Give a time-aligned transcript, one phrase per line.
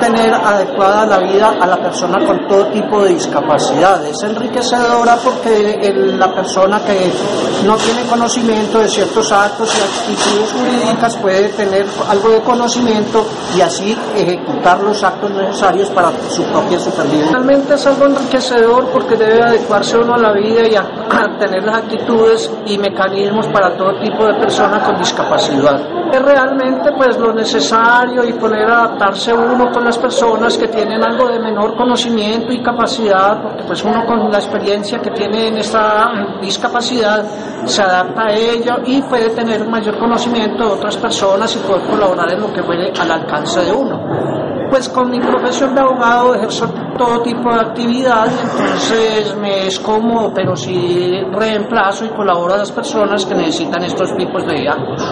[0.00, 4.02] tener adecuada la vida a la persona con todo tipo de discapacidad.
[4.06, 7.12] Es enriquecedora porque la persona que
[7.66, 13.60] no tiene conocimiento de ciertos actos y actitudes jurídicas puede tener algo de conocimiento y
[13.60, 17.32] así ejecutar los actos necesarios para su propia supervivencia.
[17.32, 20.88] Realmente es algo enriquecedor porque debe adecuarse uno a la vida y a,
[21.38, 25.80] tener las actitudes y mecanismos para todo tipo de persona con discapacidad.
[26.12, 31.28] Es realmente pues lo necesario y poder adaptarse uno con las personas que tienen algo
[31.28, 36.10] de menor conocimiento y capacidad, porque pues uno con la experiencia que tiene en esta
[36.40, 37.24] discapacidad
[37.64, 42.32] se adapta a ello y puede tener mayor conocimiento de otras personas y poder colaborar
[42.32, 44.00] en lo que puede al alcance de uno.
[44.70, 50.32] Pues con mi profesión de abogado ejerzo todo tipo de actividad, entonces me es cómodo,
[50.34, 55.02] pero si reemplazo y colaboro a las personas que necesitan estos tipos de actos.